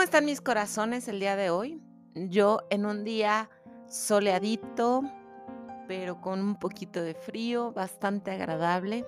[0.00, 1.78] ¿Cómo están mis corazones el día de hoy?
[2.14, 3.50] Yo en un día
[3.86, 5.02] soleadito,
[5.88, 9.04] pero con un poquito de frío, bastante agradable.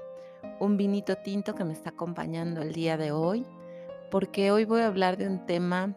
[0.60, 3.46] Un vinito tinto que me está acompañando el día de hoy,
[4.10, 5.96] porque hoy voy a hablar de un tema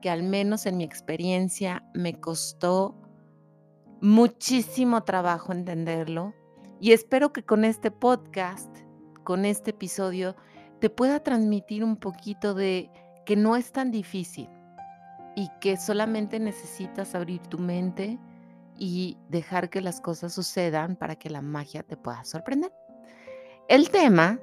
[0.00, 2.94] que al menos en mi experiencia me costó
[4.00, 6.32] muchísimo trabajo entenderlo
[6.80, 8.74] y espero que con este podcast,
[9.22, 10.34] con este episodio,
[10.78, 12.90] te pueda transmitir un poquito de
[13.24, 14.48] que no es tan difícil
[15.36, 18.18] y que solamente necesitas abrir tu mente
[18.76, 22.72] y dejar que las cosas sucedan para que la magia te pueda sorprender.
[23.68, 24.40] El tema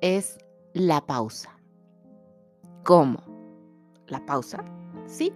[0.00, 0.38] es
[0.74, 1.58] la pausa.
[2.84, 3.22] ¿Cómo?
[4.06, 4.64] ¿La pausa?
[5.06, 5.32] Sí.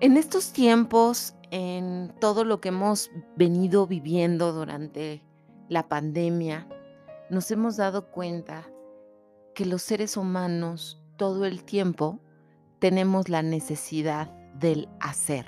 [0.00, 5.22] En estos tiempos, en todo lo que hemos venido viviendo durante
[5.68, 6.68] la pandemia,
[7.30, 8.68] nos hemos dado cuenta
[9.54, 12.20] que los seres humanos todo el tiempo
[12.78, 15.46] tenemos la necesidad del hacer,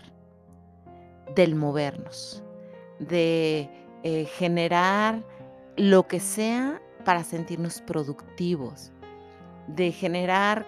[1.34, 2.42] del movernos,
[2.98, 3.70] de
[4.02, 5.24] eh, generar
[5.76, 8.92] lo que sea para sentirnos productivos,
[9.68, 10.66] de generar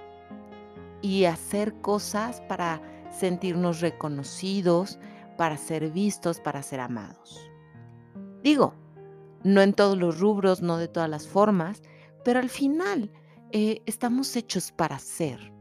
[1.01, 4.99] y hacer cosas para sentirnos reconocidos,
[5.37, 7.49] para ser vistos, para ser amados.
[8.43, 8.75] Digo,
[9.45, 11.83] no en todos los rubros, no de todas las formas,
[12.25, 13.11] pero al final
[13.53, 15.53] eh, estamos hechos para ser.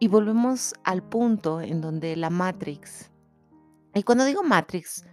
[0.00, 3.10] Y volvemos al punto en donde la Matrix,
[3.94, 5.04] y cuando digo Matrix,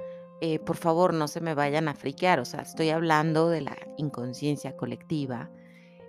[0.42, 3.76] eh, por favor no se me vayan a friquear, o sea, estoy hablando de la
[3.98, 5.50] inconsciencia colectiva,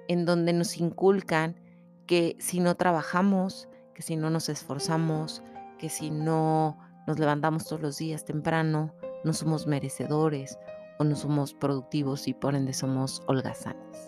[0.07, 1.61] en donde nos inculcan
[2.07, 5.43] que si no trabajamos, que si no nos esforzamos,
[5.79, 10.59] que si no nos levantamos todos los días temprano, no somos merecedores
[10.99, 14.08] o no somos productivos y por ende somos holgazanes.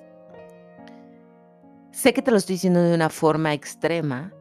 [1.92, 4.32] Sé que te lo estoy diciendo de una forma extrema,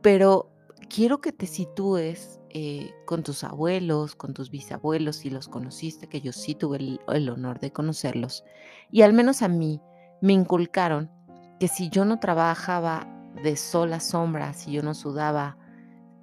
[0.00, 0.52] pero
[0.88, 6.20] quiero que te sitúes eh, con tus abuelos, con tus bisabuelos, si los conociste, que
[6.20, 8.44] yo sí tuve el, honor de conocerlos.
[8.92, 9.80] Y al menos a mí
[10.22, 11.10] me inculcaron
[11.58, 13.06] que si yo no trabajaba
[13.42, 15.58] de sol a sombra, si yo no sudaba,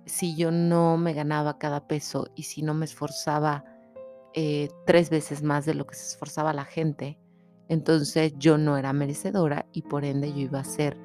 [0.05, 3.65] si yo no me ganaba cada peso y si no me esforzaba
[4.33, 7.19] eh, tres veces más de lo que se esforzaba la gente,
[7.67, 10.97] entonces yo no era merecedora y por ende yo iba a ser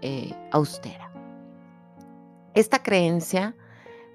[0.00, 1.10] eh, austera.
[2.54, 3.56] Esta creencia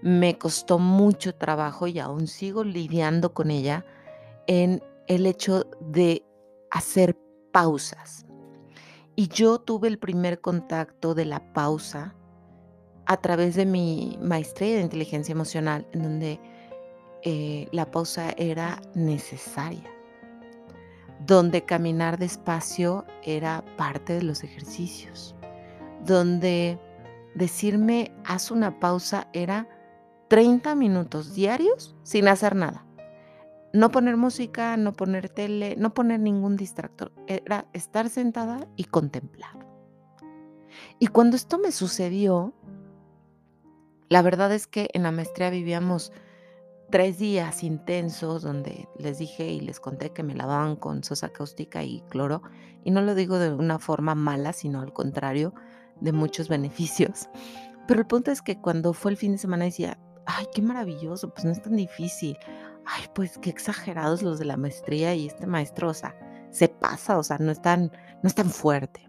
[0.01, 3.85] me costó mucho trabajo y aún sigo lidiando con ella
[4.47, 6.23] en el hecho de
[6.71, 7.17] hacer
[7.51, 8.25] pausas.
[9.15, 12.15] Y yo tuve el primer contacto de la pausa
[13.05, 16.39] a través de mi maestría de inteligencia emocional, en donde
[17.23, 19.98] eh, la pausa era necesaria
[21.29, 25.35] donde caminar despacio era parte de los ejercicios,
[26.03, 26.79] donde
[27.35, 29.69] decirme haz una pausa era
[30.29, 32.83] 30 minutos diarios sin hacer nada.
[33.73, 37.11] No poner música, no poner tele, no poner ningún distractor.
[37.27, 39.67] Era estar sentada y contemplar.
[40.97, 42.55] Y cuando esto me sucedió,
[44.09, 46.11] la verdad es que en la maestría vivíamos
[46.89, 51.83] tres días intensos donde les dije y les conté que me lavaban con sosa cáustica
[51.83, 52.41] y cloro.
[52.83, 55.53] Y no lo digo de una forma mala, sino al contrario,
[56.01, 57.29] de muchos beneficios.
[57.87, 61.33] Pero el punto es que cuando fue el fin de semana decía, ay, qué maravilloso,
[61.33, 62.37] pues no es tan difícil.
[62.85, 66.15] Ay, pues qué exagerados los de la maestría y este maestro, o sea,
[66.51, 67.91] se pasa, o sea, no es tan,
[68.23, 69.07] no es tan fuerte.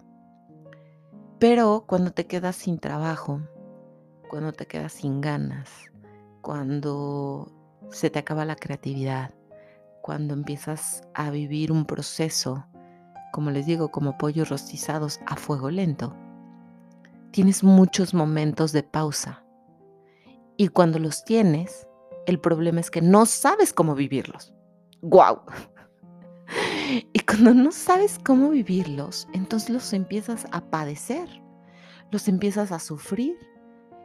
[1.39, 3.41] Pero cuando te quedas sin trabajo,
[4.29, 5.71] cuando te quedas sin ganas,
[6.43, 7.60] cuando
[7.91, 9.35] se te acaba la creatividad,
[10.03, 12.67] cuando empiezas a vivir un proceso,
[13.33, 16.17] como les digo, como pollos rostizados a fuego lento,
[17.31, 19.45] tienes muchos momentos de pausa.
[20.57, 21.87] Y cuando los tienes,
[22.27, 24.53] el problema es que no sabes cómo vivirlos.
[25.03, 25.43] ¡Guau!
[27.13, 31.29] Y cuando no sabes cómo vivirlos, entonces los empiezas a padecer,
[32.11, 33.37] los empiezas a sufrir,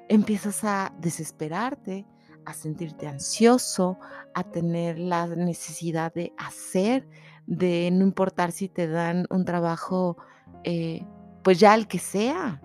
[0.08, 2.06] empiezas a desesperarte,
[2.46, 3.98] a sentirte ansioso,
[4.34, 7.08] a tener la necesidad de hacer,
[7.48, 10.18] de no importar si te dan un trabajo,
[10.64, 11.06] eh,
[11.44, 12.62] pues ya el que sea,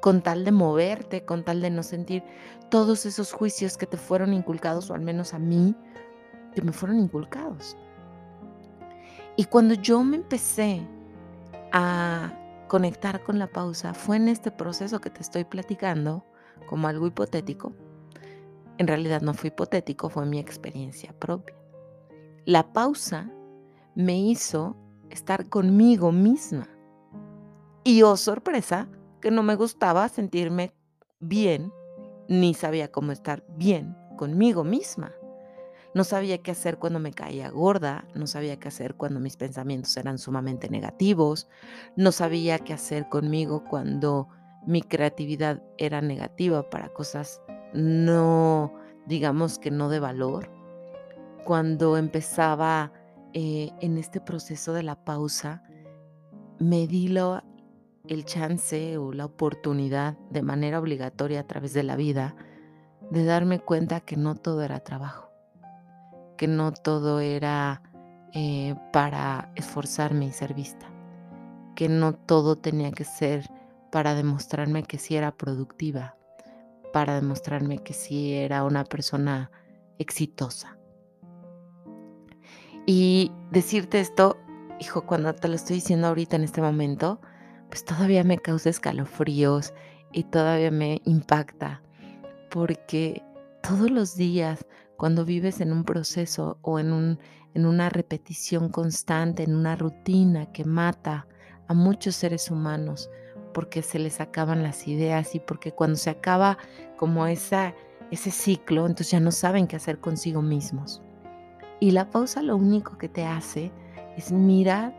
[0.00, 2.22] con tal de moverte, con tal de no sentir
[2.70, 5.74] todos esos juicios que te fueron inculcados, o al menos a mí,
[6.54, 7.76] que me fueron inculcados.
[9.36, 10.86] Y cuando yo me empecé
[11.72, 12.32] a
[12.68, 16.24] conectar con la pausa, fue en este proceso que te estoy platicando,
[16.66, 17.74] como algo hipotético,
[18.78, 21.56] en realidad no fue hipotético, fue mi experiencia propia.
[22.44, 23.30] La pausa
[23.94, 24.76] me hizo
[25.10, 26.68] estar conmigo misma.
[27.84, 28.88] Y oh sorpresa,
[29.20, 30.74] que no me gustaba sentirme
[31.20, 31.72] bien,
[32.28, 35.12] ni sabía cómo estar bien conmigo misma.
[35.94, 39.96] No sabía qué hacer cuando me caía gorda, no sabía qué hacer cuando mis pensamientos
[39.96, 41.48] eran sumamente negativos,
[41.96, 44.28] no sabía qué hacer conmigo cuando
[44.66, 47.40] mi creatividad era negativa para cosas
[47.76, 48.72] no,
[49.06, 50.50] digamos que no de valor.
[51.44, 52.92] Cuando empezaba
[53.32, 55.62] eh, en este proceso de la pausa,
[56.58, 57.14] me di
[58.08, 62.34] el chance o la oportunidad de manera obligatoria a través de la vida
[63.10, 65.30] de darme cuenta que no todo era trabajo,
[66.36, 67.82] que no todo era
[68.32, 70.86] eh, para esforzarme y ser vista,
[71.74, 73.48] que no todo tenía que ser
[73.92, 76.15] para demostrarme que sí era productiva,
[76.96, 79.50] para demostrarme que sí era una persona
[79.98, 80.78] exitosa.
[82.86, 84.38] Y decirte esto,
[84.80, 87.20] hijo, cuando te lo estoy diciendo ahorita en este momento,
[87.68, 89.74] pues todavía me causa escalofríos
[90.10, 91.82] y todavía me impacta,
[92.50, 93.22] porque
[93.62, 94.64] todos los días,
[94.96, 97.18] cuando vives en un proceso o en, un,
[97.52, 101.26] en una repetición constante, en una rutina que mata
[101.68, 103.10] a muchos seres humanos,
[103.56, 106.58] porque se les acaban las ideas y porque cuando se acaba
[106.96, 107.74] como esa,
[108.10, 111.02] ese ciclo, entonces ya no saben qué hacer consigo mismos.
[111.80, 113.70] Y la pausa lo único que te hace
[114.16, 114.96] es mirarte,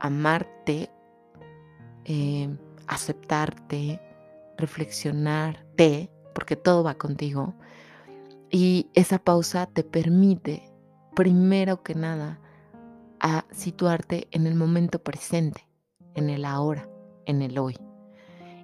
[0.00, 0.90] amarte,
[2.04, 2.54] eh,
[2.86, 4.00] aceptarte,
[4.58, 7.54] reflexionarte, porque todo va contigo.
[8.50, 10.70] Y esa pausa te permite,
[11.14, 12.38] primero que nada,
[13.18, 15.66] a situarte en el momento presente,
[16.14, 16.88] en el ahora,
[17.24, 17.76] en el hoy.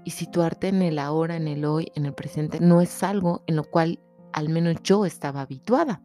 [0.05, 3.57] Y situarte en el ahora, en el hoy, en el presente, no es algo en
[3.57, 4.01] lo cual
[4.33, 6.01] al menos yo estaba habituada,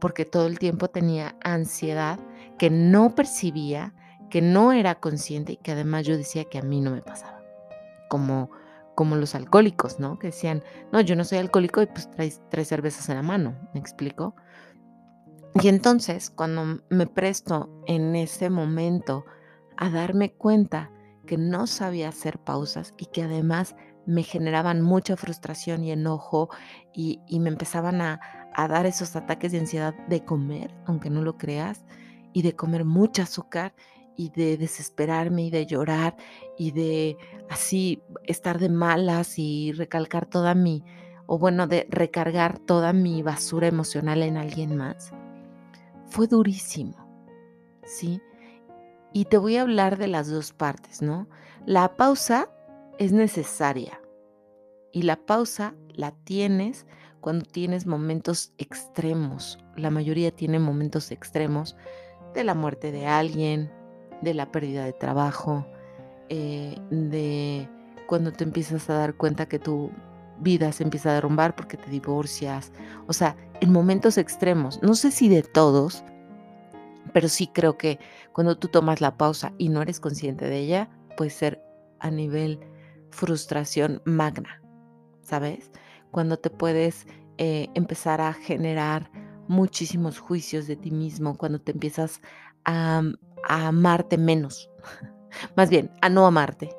[0.00, 2.18] porque todo el tiempo tenía ansiedad
[2.58, 3.94] que no percibía,
[4.28, 7.40] que no era consciente y que además yo decía que a mí no me pasaba.
[8.08, 8.50] Como,
[8.94, 10.18] como los alcohólicos, ¿no?
[10.18, 13.56] Que decían, no, yo no soy alcohólico y pues traes tres cervezas en la mano,
[13.72, 14.34] ¿me explico?
[15.54, 19.24] Y entonces, cuando me presto en ese momento
[19.76, 20.90] a darme cuenta
[21.30, 26.48] que no sabía hacer pausas y que además me generaban mucha frustración y enojo
[26.92, 28.20] y, me empezaban a,
[28.56, 31.84] dar esos ataques de ansiedad de comer, aunque no lo creas,
[32.32, 33.76] y de comer mucho azúcar
[34.16, 36.16] y de desesperarme y de llorar
[36.58, 37.16] y de
[37.48, 40.82] así estar de malas y recalcar toda mi,
[41.26, 45.12] o bueno, de recargar toda mi basura emocional en alguien más.
[46.06, 46.96] Fue durísimo,
[47.84, 48.20] ¿sí?
[49.12, 51.28] Y te voy a hablar de las dos partes, ¿no?
[51.66, 52.48] La pausa
[52.98, 54.00] es necesaria.
[54.92, 56.86] Y la pausa la tienes
[57.20, 59.58] cuando tienes momentos extremos.
[59.76, 61.76] La mayoría tiene momentos extremos
[62.34, 63.70] de la muerte de alguien,
[64.22, 65.66] de la pérdida de trabajo,
[66.28, 67.68] eh, de
[68.06, 69.90] cuando te empiezas a dar cuenta que tu
[70.38, 72.72] vida se empieza a derrumbar porque te divorcias.
[73.06, 74.82] O sea, en momentos extremos.
[74.82, 76.04] No sé si de todos,
[77.12, 77.98] pero sí creo que
[78.32, 81.62] cuando tú tomas la pausa y no eres consciente de ella, puede ser
[81.98, 82.60] a nivel
[83.10, 84.62] frustración magna,
[85.22, 85.70] ¿sabes?
[86.10, 87.06] Cuando te puedes
[87.38, 89.10] eh, empezar a generar
[89.48, 92.20] muchísimos juicios de ti mismo, cuando te empiezas
[92.64, 93.02] a,
[93.48, 94.70] amarte menos,
[95.56, 96.70] más bien, a no amarte,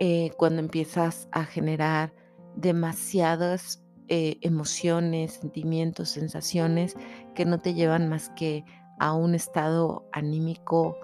[0.00, 2.12] eh, cuando empiezas a generar
[2.56, 6.94] demasiadas eh, emociones, sentimientos, sensaciones
[7.34, 8.64] que no te llevan más que
[8.98, 10.96] a un estado anímico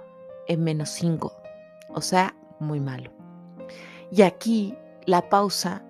[0.49, 1.33] en menos 5,
[1.91, 3.11] o sea, muy malo.
[4.11, 4.75] Y aquí
[5.07, 5.85] la pausa,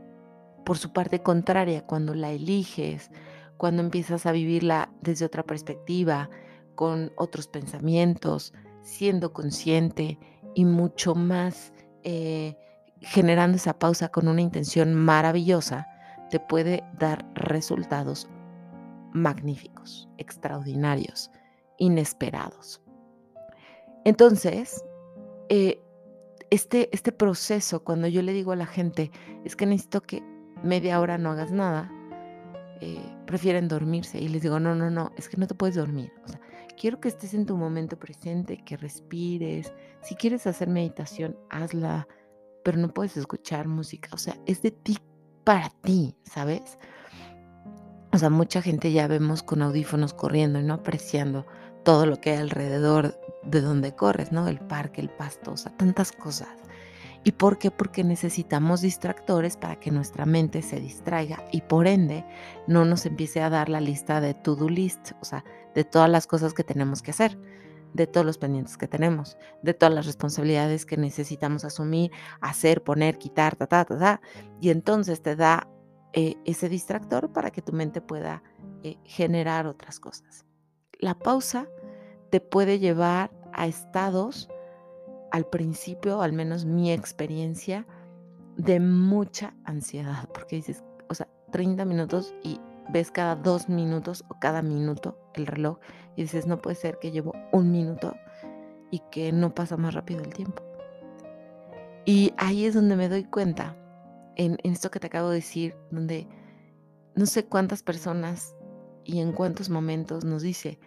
[0.65, 3.11] por su parte contraria, cuando la eliges,
[3.57, 6.31] cuando empiezas a vivirla desde otra perspectiva,
[6.75, 10.19] con otros pensamientos, siendo consciente
[10.55, 12.57] y mucho más eh,
[13.01, 15.87] generando esa pausa con una intención maravillosa,
[16.31, 18.29] te puede dar resultados
[19.13, 21.31] magníficos, extraordinarios,
[21.81, 22.81] inesperados.
[24.05, 24.85] Entonces,
[25.49, 25.83] eh,
[26.51, 29.11] este, este proceso, cuando yo le digo a la gente,
[29.45, 30.23] es que necesito que
[30.63, 31.91] media hora no hagas nada,
[32.81, 34.21] eh, prefieren dormirse.
[34.21, 36.13] Y les digo, no, no, no, es que no te puedes dormir.
[36.79, 39.73] Quiero que estés en tu momento presente, que respires.
[40.03, 42.09] Si quieres hacer meditación, hazla,
[42.65, 44.09] pero no puedes escuchar música.
[44.13, 44.99] O sea, es de ti
[45.45, 46.79] para ti, ¿sabes?
[48.13, 51.47] O sea, mucha gente ya vemos con audífonos corriendo y no apreciando
[51.83, 54.49] todo lo que hay alrededor de donde corres, ¿no?
[54.49, 56.49] El parque, el pasto, o sea, tantas cosas.
[57.23, 57.71] ¿Y por qué?
[57.71, 62.25] Porque necesitamos distractores para que nuestra mente se distraiga y por ende
[62.67, 65.45] no nos empiece a dar la lista de to-do list, o sea,
[65.75, 67.39] de todas las cosas que tenemos que hacer.
[67.93, 73.19] de todos los pendientes que tenemos, de todas las responsabilidades que necesitamos asumir, hacer, poner,
[73.19, 74.21] quitar, ta, ta, ta, ta.
[74.61, 75.69] Y entonces te da
[76.13, 78.45] eh, ese distractor para que tu mente pueda
[78.85, 80.47] eh, generar otras cosas.
[81.01, 81.67] La pausa
[82.31, 84.49] te puede llevar a estados,
[85.33, 87.87] al principio, al menos mi experiencia,
[88.57, 92.61] de mucha ansiedad, porque dices, o sea, 30 minutos y
[92.93, 95.79] ves cada dos minutos o cada minuto el reloj
[96.17, 98.15] y dices, no puede ser que llevo un minuto
[98.91, 100.63] y que no pasa más rápido el tiempo.
[102.05, 103.77] Y ahí es donde me doy cuenta,
[104.37, 106.27] en, esto que te acabo de decir, donde
[107.15, 108.55] no sé cuántas personas
[109.11, 110.79] y en cuántos momentos nos dice,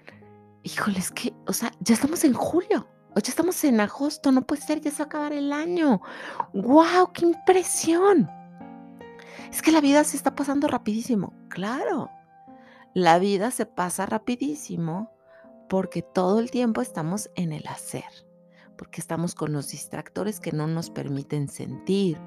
[0.64, 4.44] híjole, es que, o sea, ya estamos en julio, o ya estamos en agosto, no
[4.44, 6.02] puede ser, ya se va a acabar el año.
[6.54, 7.12] ¡Wow!
[7.14, 8.30] ¡Qué impresión!
[9.52, 11.34] Es que la vida se está pasando rapidísimo.
[11.50, 12.10] Claro,
[12.94, 15.12] la vida se pasa rapidísimo
[15.68, 18.06] porque todo el tiempo estamos en el hacer,
[18.78, 22.18] porque estamos con los distractores que no nos permiten sentir,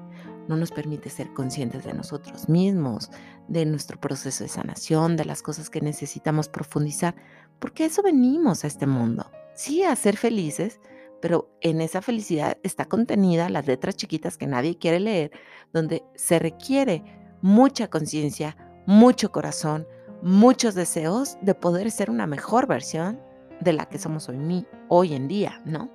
[0.47, 3.11] no nos permite ser conscientes de nosotros mismos,
[3.47, 7.15] de nuestro proceso de sanación, de las cosas que necesitamos profundizar,
[7.59, 9.29] porque a eso venimos a este mundo.
[9.55, 10.79] Sí, a ser felices,
[11.21, 15.31] pero en esa felicidad está contenida las letras chiquitas que nadie quiere leer,
[15.73, 17.03] donde se requiere
[17.41, 19.87] mucha conciencia, mucho corazón,
[20.21, 23.19] muchos deseos de poder ser una mejor versión
[23.59, 25.91] de la que somos hoy, hoy en día, ¿no?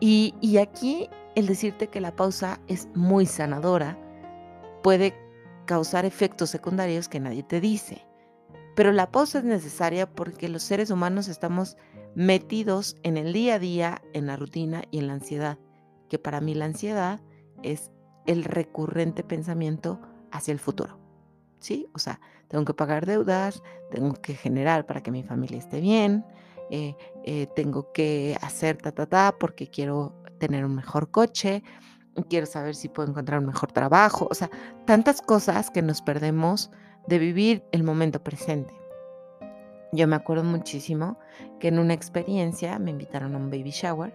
[0.00, 3.98] Y, aquí el decirte que la pausa es muy sanadora
[4.82, 5.14] puede
[5.66, 8.06] causar efectos secundarios que nadie te dice.
[8.76, 11.76] Pero la pausa es necesaria porque los seres humanos estamos
[12.14, 15.58] metidos en el día a día, en la rutina y en la ansiedad,
[16.08, 17.20] que para mí la ansiedad
[17.62, 17.90] es
[18.26, 20.98] el recurrente pensamiento hacia el futuro.
[21.60, 21.88] ¿Sí?
[21.94, 26.24] O sea, tengo que pagar deudas, tengo que generar para que mi familia esté bien,
[26.70, 31.62] eh, eh, tengo que hacer ta, ta, ta, porque quiero tener un mejor coche,
[32.28, 34.50] quiero saber si puedo encontrar un mejor trabajo, o sea,
[34.86, 36.70] tantas cosas que nos perdemos
[37.06, 38.74] de vivir el momento presente.
[39.92, 41.18] Yo me acuerdo muchísimo
[41.60, 44.14] que en una experiencia me invitaron a un baby shower,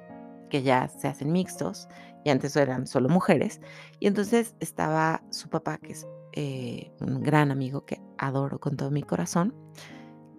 [0.50, 1.88] que ya se hacen mixtos,
[2.26, 3.62] y antes eran solo mujeres,
[4.00, 8.92] y entonces estaba su papá, que es eh, un gran amigo que adoro con todo
[8.92, 9.54] mi corazón,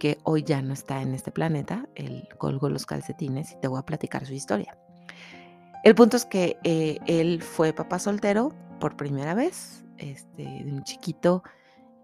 [0.00, 3.78] que hoy ya no está en este planeta, él colgó los calcetines y te voy
[3.78, 4.76] a platicar su historia.
[5.84, 10.82] El punto es que eh, él fue papá soltero por primera vez, este, de un
[10.82, 11.44] chiquito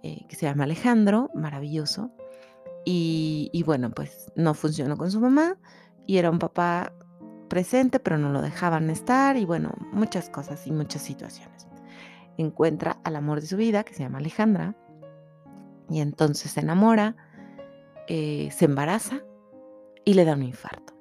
[0.03, 2.13] eh, que se llama Alejandro, maravilloso,
[2.89, 5.59] y, bueno, pues no funcionó con su mamá
[6.07, 6.93] y era un papá
[7.49, 11.67] presente, pero no lo dejaban estar y bueno, muchas cosas y muchas situaciones.
[12.39, 14.77] Encuentra al amor de su vida, que se llama Alejandra,
[15.91, 17.17] y entonces se enamora,
[18.09, 19.23] eh, se embaraza
[20.05, 20.95] y le da un infarto.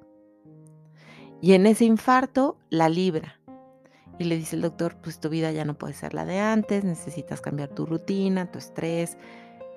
[1.40, 3.40] Y en ese infarto la libra.
[4.18, 6.84] Y le dice el doctor, pues tu vida ya no puede ser la de antes,
[6.84, 9.18] necesitas cambiar tu rutina, tu estrés,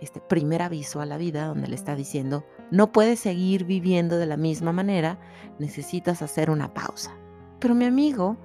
[0.01, 4.25] este primer aviso a la vida donde le está diciendo, no puedes seguir viviendo de
[4.25, 5.19] la misma manera,
[5.59, 7.13] necesitas hacer una pausa.
[7.59, 8.37] Pero mi amigo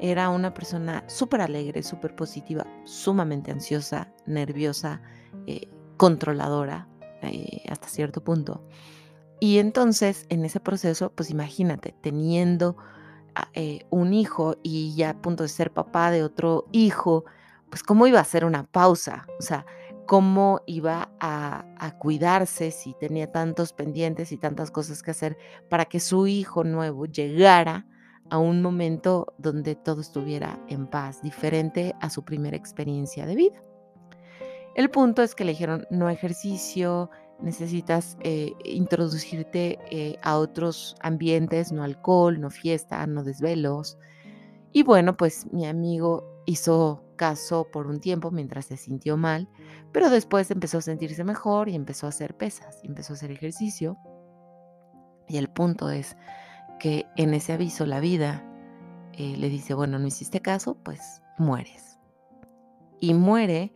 [0.00, 5.00] era una persona súper alegre, súper positiva, sumamente ansiosa, nerviosa,
[5.46, 6.88] eh, controladora
[7.22, 8.64] eh, hasta cierto punto.
[9.40, 12.76] Y entonces en ese proceso, pues imagínate, teniendo
[13.34, 17.24] ah, eh, un hijo y ya a punto de ser papá de otro hijo,
[17.70, 19.26] pues cómo iba a hacer una pausa.
[19.38, 19.64] O sea,
[20.10, 21.64] cómo iba a,
[22.00, 27.06] cuidarse si tenía tantos pendientes y tantas cosas que hacer para que su hijo nuevo
[27.06, 27.86] llegara
[28.28, 33.62] a un momento donde todo estuviera en paz, diferente a su primera experiencia de vida.
[34.74, 37.10] El punto es que le dijeron no ejercicio,
[37.40, 43.98] necesitas eh, introducirte eh, a otros ambientes, no alcohol, no fiesta, no desvelos.
[44.72, 49.48] Y bueno, pues mi amigo hizo caso por un tiempo mientras se sintió mal,
[49.92, 53.30] pero después empezó a sentirse mejor y empezó a hacer pesas, y empezó a hacer
[53.30, 53.98] ejercicio.
[55.28, 56.16] Y el punto es
[56.78, 58.44] que en ese aviso la vida
[59.12, 61.98] eh, le dice, bueno, no hiciste caso, pues mueres.
[63.00, 63.72] Y muere,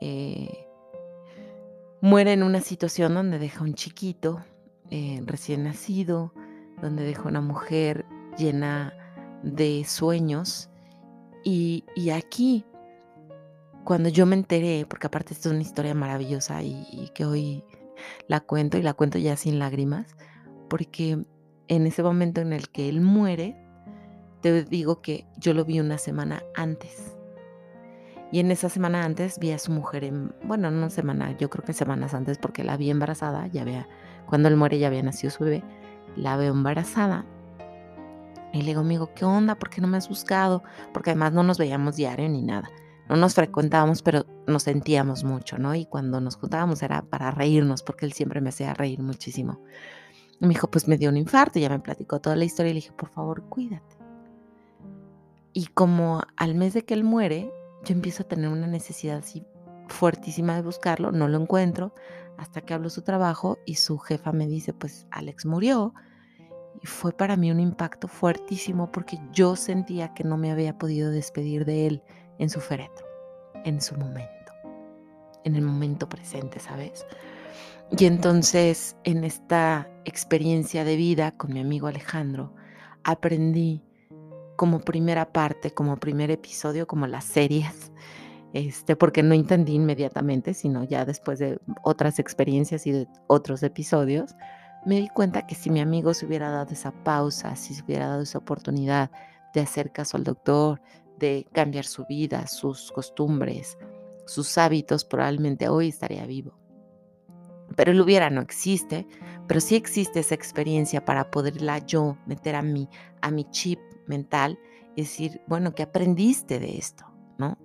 [0.00, 0.66] eh,
[2.00, 4.42] muere en una situación donde deja un chiquito
[4.90, 6.32] eh, recién nacido,
[6.80, 8.94] donde deja una mujer llena
[9.42, 10.70] de sueños.
[11.44, 12.64] Y, aquí
[13.84, 17.64] cuando yo me enteré, porque aparte esto es una historia maravillosa y, que hoy
[18.28, 20.16] la cuento y la cuento ya sin lágrimas,
[20.68, 21.24] porque
[21.68, 23.56] en ese momento en el que él muere,
[24.42, 27.16] te digo que yo lo vi una semana antes.
[28.32, 31.64] Y en esa semana antes vi a su mujer, en, bueno, no semana, yo creo
[31.64, 33.88] que semanas antes, porque la vi embarazada, ya había,
[34.26, 35.64] cuando él muere ya había nacido su bebé,
[36.16, 37.24] la veo embarazada.
[38.52, 39.56] Y le digo, amigo, ¿qué onda?
[39.56, 40.62] ¿Por qué no me has buscado?
[40.92, 42.70] Porque además no nos veíamos diario ni nada.
[43.08, 45.74] No nos frecuentábamos, pero nos sentíamos mucho, ¿no?
[45.74, 49.60] Y cuando nos juntábamos era para reírnos, porque él siempre me hacía reír muchísimo.
[50.40, 52.74] Y me dijo, pues me dio un infarto, ya me platicó toda la historia y
[52.74, 53.96] le dije, por favor, cuídate.
[55.52, 57.52] Y como al mes de que él muere,
[57.84, 59.44] yo empiezo a tener una necesidad así
[59.88, 61.92] fuertísima de buscarlo, no lo encuentro,
[62.36, 65.94] hasta que hablo su trabajo y su jefa me dice, pues Alex murió.
[66.82, 71.10] Y fue para mí un impacto fuertísimo porque yo sentía que no me había podido
[71.10, 72.02] despedir de él
[72.38, 73.06] en su féretro,
[73.64, 74.52] en su momento,
[75.44, 77.04] en el momento presente, ¿sabes?
[77.98, 82.54] Y entonces en esta experiencia de vida con mi amigo Alejandro,
[83.04, 83.84] aprendí
[84.60, 87.90] como primera parte, como primer episodio, como las series,
[88.52, 94.36] este, porque no entendí inmediatamente, sino ya después de otras experiencias y de otros episodios,
[94.84, 98.06] me di cuenta que si mi amigo se hubiera dado esa pausa, si se hubiera
[98.08, 99.10] dado esa oportunidad
[99.54, 100.82] de hacer caso al doctor,
[101.18, 103.78] de cambiar su vida, sus costumbres,
[104.26, 106.52] sus hábitos, probablemente hoy estaría vivo.
[107.76, 109.06] Pero el hubiera no existe,
[109.46, 112.90] pero sí existe esa experiencia para poderla yo meter a mi,
[113.22, 113.78] a mi chip
[114.10, 114.58] mental
[114.94, 117.06] y decir, bueno, ¿qué aprendiste de esto?
[117.38, 117.56] ¿No?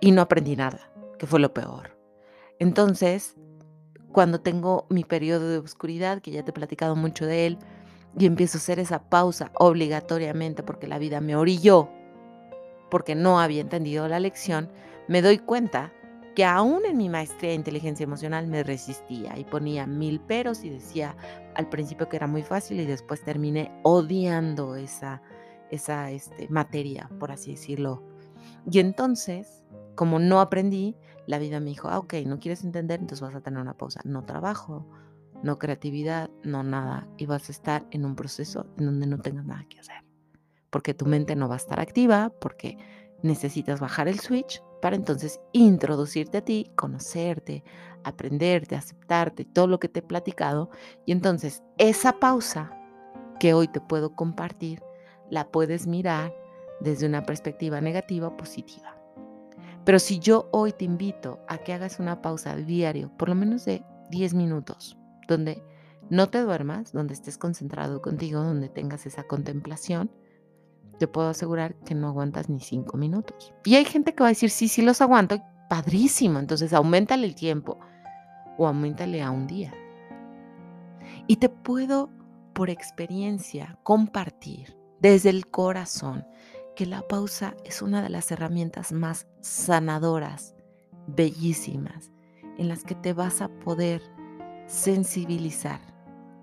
[0.00, 1.96] Y no aprendí nada, que fue lo peor.
[2.58, 3.36] Entonces,
[4.12, 7.58] cuando tengo mi periodo de oscuridad, que ya te he platicado mucho de él,
[8.18, 11.88] y empiezo a hacer esa pausa obligatoriamente porque la vida me orilló,
[12.90, 14.68] porque no había entendido la lección,
[15.06, 15.92] me doy cuenta
[16.34, 20.70] que aún en mi maestría de inteligencia emocional me resistía y ponía mil peros y
[20.70, 21.16] decía
[21.54, 25.22] al principio que era muy fácil y después terminé odiando esa,
[25.70, 28.02] esa este, materia, por así decirlo.
[28.70, 30.96] Y entonces, como no aprendí,
[31.26, 34.00] la vida me dijo, ah, ok, no quieres entender, entonces vas a tener una pausa.
[34.04, 34.86] No trabajo,
[35.42, 37.08] no creatividad, no nada.
[37.16, 40.04] Y vas a estar en un proceso en donde no tengas nada que hacer.
[40.70, 42.78] Porque tu mente no va a estar activa, porque
[43.22, 47.64] necesitas bajar el switch para entonces introducirte a ti, conocerte,
[48.04, 50.70] aprenderte, aceptarte, todo lo que te he platicado.
[51.06, 52.72] Y entonces esa pausa
[53.38, 54.82] que hoy te puedo compartir,
[55.30, 56.34] la puedes mirar
[56.80, 58.96] desde una perspectiva negativa o positiva.
[59.84, 63.64] Pero si yo hoy te invito a que hagas una pausa diario, por lo menos
[63.64, 65.62] de 10 minutos, donde
[66.10, 70.10] no te duermas, donde estés concentrado contigo, donde tengas esa contemplación,
[71.00, 73.54] te puedo asegurar que no aguantas ni cinco minutos.
[73.64, 77.34] Y hay gente que va a decir, sí, sí los aguanto, padrísimo, entonces aumentale el
[77.34, 77.78] tiempo
[78.58, 79.72] o aumentale a un día.
[81.26, 82.10] Y te puedo,
[82.52, 86.26] por experiencia, compartir desde el corazón
[86.76, 90.54] que la pausa es una de las herramientas más sanadoras,
[91.06, 92.12] bellísimas,
[92.58, 94.02] en las que te vas a poder
[94.66, 95.80] sensibilizar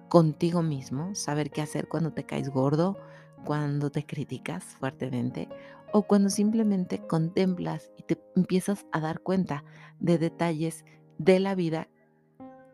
[0.10, 2.98] contigo mismo, saber qué hacer cuando te caes gordo,
[3.46, 5.48] cuando te criticas fuertemente
[5.92, 9.64] o cuando simplemente contemplas y te empiezas a dar cuenta
[10.00, 10.86] de detalles
[11.18, 11.88] de la vida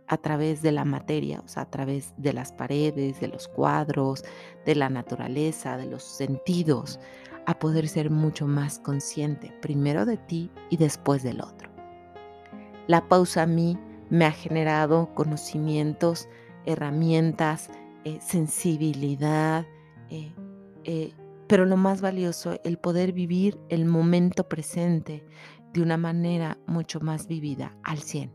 [0.08, 4.24] a través de la materia, o sea, a través de las paredes, de los cuadros,
[4.66, 7.00] de la naturaleza, de los sentidos,
[7.46, 11.70] a poder ser mucho más consciente, primero de ti y después del otro.
[12.88, 13.78] La pausa a mí
[14.10, 16.28] me ha generado conocimientos,
[16.66, 17.70] herramientas,
[18.04, 19.66] eh, sensibilidad,
[20.10, 20.34] eh,
[20.84, 21.14] eh,
[21.48, 25.26] pero lo más valioso, el poder vivir el momento presente
[25.74, 28.32] de una manera mucho más vivida, al 100.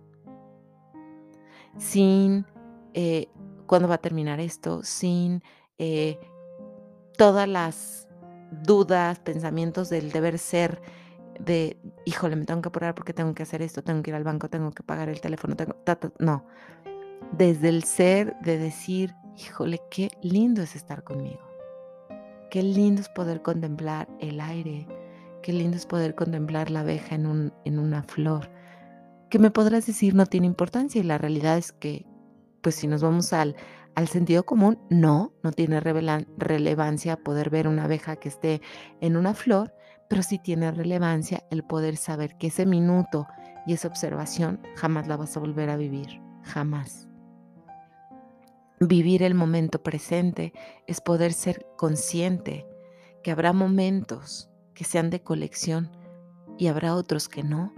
[1.78, 2.46] Sin
[2.94, 3.28] eh,
[3.66, 5.42] cuándo va a terminar esto, sin
[5.78, 6.18] eh,
[7.16, 8.08] todas las
[8.62, 10.80] dudas, pensamientos del deber ser,
[11.40, 14.24] de, híjole, me tengo que apurar porque tengo que hacer esto, tengo que ir al
[14.24, 15.76] banco, tengo que pagar el teléfono, tengo,
[16.18, 16.44] no,
[17.32, 21.47] desde el ser de decir, híjole, qué lindo es estar conmigo
[22.50, 24.87] Qué lindo es poder contemplar el aire,
[25.42, 28.50] qué lindo es poder contemplar la abeja en, un, en una flor,
[29.28, 32.06] que me podrás decir no tiene importancia y la realidad es que,
[32.62, 33.54] pues si nos vamos al,
[33.94, 38.62] al sentido común, no, no tiene relevancia poder ver una abeja que esté
[39.00, 39.74] en una flor,
[40.08, 43.26] pero sí tiene relevancia el poder saber que ese minuto
[43.66, 47.08] y esa observación jamás la vas a volver a vivir, jamás.
[48.81, 50.53] Vivir el momento presente
[50.87, 52.64] es poder ser consciente
[53.25, 55.91] que habrá momentos que sean de colección
[56.59, 57.73] y habrá otros que no,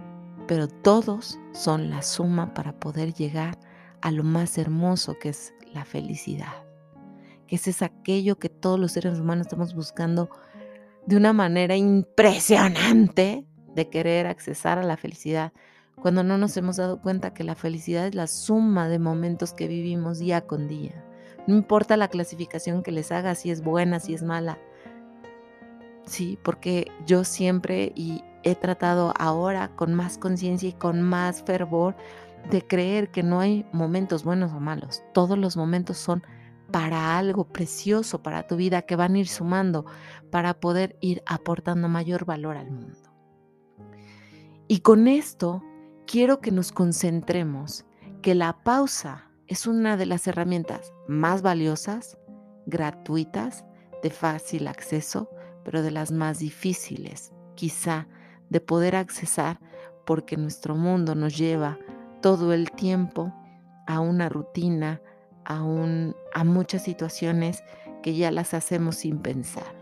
[0.47, 3.57] pero todos son la suma para poder llegar
[4.01, 6.65] a lo más hermoso que es la felicidad,
[7.47, 10.29] que ese es aquello que todos los seres humanos estamos buscando
[11.07, 15.51] de una manera impresionante de querer accesar a la felicidad,
[15.95, 19.67] cuando no nos hemos dado cuenta que la felicidad es la suma de momentos que
[19.67, 21.03] vivimos día con día.
[21.47, 24.59] No importa la clasificación que les haga, si es buena, si es mala.
[26.05, 31.95] Sí, porque yo siempre y he tratado ahora con más conciencia y con más fervor
[32.49, 35.03] de creer que no hay momentos buenos o malos.
[35.13, 36.23] Todos los momentos son
[36.71, 39.85] para algo precioso para tu vida que van a ir sumando
[40.31, 42.97] para poder ir aportando mayor valor al mundo.
[44.67, 45.63] Y con esto
[46.11, 47.85] quiero que nos concentremos
[48.21, 52.17] que la pausa es una de las herramientas más valiosas,
[52.65, 53.63] gratuitas,
[54.03, 55.29] de fácil acceso,
[55.63, 58.09] pero de las más difíciles, quizá,
[58.49, 59.61] de poder accesar
[60.05, 61.79] porque nuestro mundo nos lleva
[62.21, 63.33] todo el tiempo
[63.87, 65.01] a una rutina,
[65.45, 65.63] a,
[66.33, 67.63] a muchas situaciones
[68.03, 69.73] que ya las hacemos sin pensar.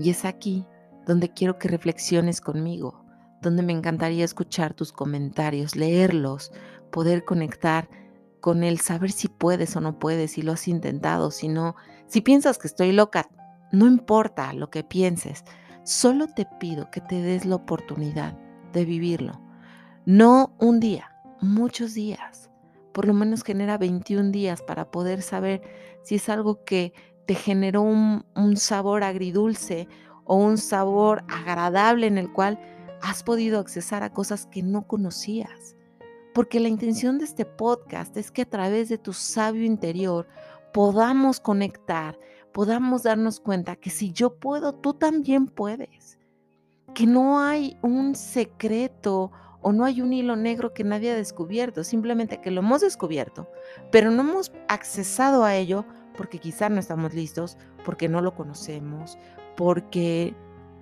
[0.00, 0.66] Y es aquí
[1.06, 3.04] donde quiero que reflexiones conmigo,
[3.40, 6.52] donde me encantaría escuchar tus comentarios, leerlos,
[6.90, 7.88] poder conectar
[8.40, 12.20] con el saber si puedes o no puedes, si lo has intentado, si no, si
[12.20, 13.28] piensas que estoy loca,
[13.72, 15.44] no importa lo que pienses,
[15.84, 18.38] solo te pido que te des la oportunidad
[18.72, 19.40] de vivirlo.
[20.06, 22.50] No un día, muchos días.
[22.92, 25.62] Por lo menos genera 21 días para poder saber
[26.02, 26.92] si es algo que
[27.26, 29.86] te generó un, un sabor agridulce
[30.24, 32.58] o un sabor agradable en el cual
[33.02, 35.76] has podido accesar a cosas que no conocías.
[36.34, 40.28] Porque la intención de este podcast es que a través de tu sabio interior
[40.72, 42.18] podamos conectar,
[42.52, 46.18] podamos darnos cuenta que si yo puedo, tú también puedes.
[46.94, 51.82] Que no hay un secreto o no hay un hilo negro que nadie ha descubierto,
[51.84, 53.48] simplemente que lo hemos descubierto,
[53.90, 55.84] pero no hemos accesado a ello
[56.16, 59.18] porque quizá no estamos listos, porque no lo conocemos,
[59.56, 60.34] porque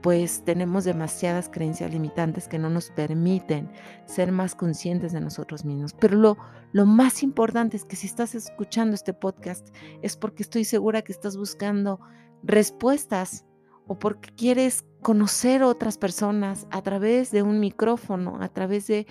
[0.06, 3.68] pues tenemos demasiadas creencias limitantes que no nos permiten
[4.04, 5.94] ser más conscientes de nosotros mismos.
[5.94, 6.36] Pero lo,
[6.70, 11.10] lo más importante es que si estás escuchando este podcast es porque estoy segura que
[11.10, 11.98] estás buscando
[12.44, 13.46] respuestas
[13.88, 19.08] o porque quieres conocer otras personas a través de un micrófono, a través de,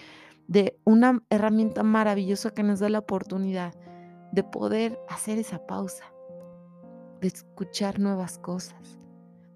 [0.47, 3.73] de una herramienta maravillosa que nos da la oportunidad
[4.31, 6.05] de poder hacer esa pausa,
[7.19, 8.97] de escuchar nuevas cosas,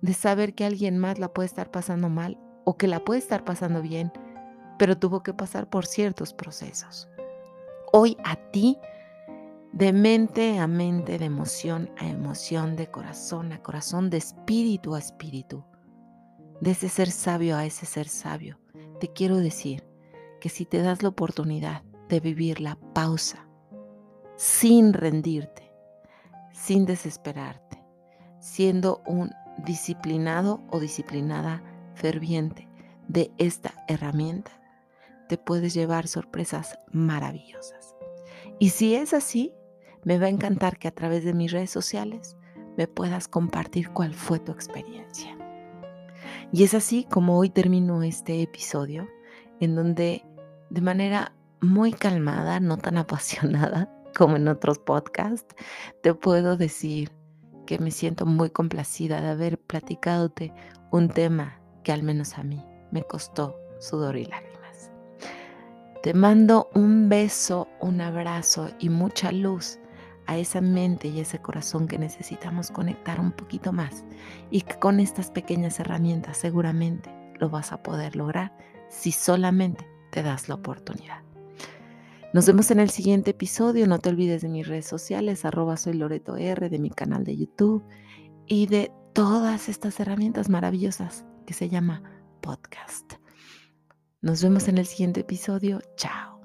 [0.01, 3.43] de saber que alguien más la puede estar pasando mal o que la puede estar
[3.43, 4.11] pasando bien,
[4.77, 7.07] pero tuvo que pasar por ciertos procesos.
[7.91, 8.77] Hoy a ti
[9.71, 14.99] de mente a mente, de emoción a emoción, de corazón a corazón, de espíritu a
[14.99, 15.63] espíritu,
[16.61, 18.59] de ese ser sabio a ese ser sabio.
[18.99, 19.87] Te quiero decir
[20.39, 23.47] que si te das la oportunidad de vivir la pausa
[24.35, 25.71] sin rendirte,
[26.51, 27.83] sin desesperarte,
[28.39, 29.31] siendo un
[29.65, 31.63] disciplinado o disciplinada
[31.95, 32.67] ferviente
[33.07, 34.51] de esta herramienta,
[35.27, 37.95] te puedes llevar sorpresas maravillosas.
[38.59, 39.53] Y si es así,
[40.03, 42.37] me va a encantar que a través de mis redes sociales
[42.77, 45.37] me puedas compartir cuál fue tu experiencia.
[46.51, 49.07] Y es así como hoy termino este episodio,
[49.59, 50.25] en donde
[50.69, 55.55] de manera muy calmada, no tan apasionada como en otros podcasts,
[56.01, 57.11] te puedo decir
[57.69, 60.51] que me siento muy complacida de haber platicadote
[60.89, 64.89] un tema que al menos a mí me costó sudor y lágrimas.
[66.01, 69.77] Te mando un beso, un abrazo y mucha luz
[70.25, 74.03] a esa mente y ese corazón que necesitamos conectar un poquito más
[74.49, 78.51] y que con estas pequeñas herramientas seguramente lo vas a poder lograr
[78.89, 81.28] si solamente te das la oportunidad.
[82.31, 83.87] Nos vemos en el siguiente episodio.
[83.87, 87.35] No te olvides de mis redes sociales, arroba soy Loreto R, de mi canal de
[87.35, 87.83] YouTube
[88.45, 92.03] y de todas estas herramientas maravillosas que se llama
[92.41, 93.13] podcast.
[94.21, 95.81] Nos vemos en el siguiente episodio.
[95.95, 96.38] Chao.